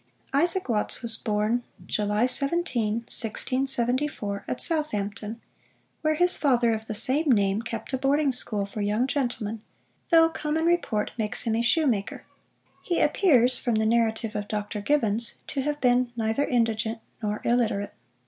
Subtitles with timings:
[0.33, 5.39] ISAAC WATTS was born July 17, 1674, at Southampton,
[6.01, 9.61] where his father of the same name, kept a boarding school for young gentlemen,
[10.09, 12.25] though common report makes him a shoe maker.
[12.81, 14.81] He appears, from the narrative of Dr.
[14.81, 17.93] Gibbons, to have been neither indigent nor illiterate.